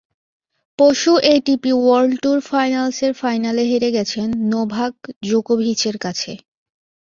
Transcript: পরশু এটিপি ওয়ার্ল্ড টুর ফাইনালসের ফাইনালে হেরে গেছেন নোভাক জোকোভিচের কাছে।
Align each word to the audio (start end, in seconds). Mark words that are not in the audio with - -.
পরশু 0.79 1.13
এটিপি 1.33 1.71
ওয়ার্ল্ড 1.77 2.13
টুর 2.23 2.39
ফাইনালসের 2.49 3.13
ফাইনালে 3.13 3.63
হেরে 3.71 3.89
গেছেন 3.97 4.27
নোভাক 4.51 4.93
জোকোভিচের 5.27 5.95
কাছে। 6.05 6.31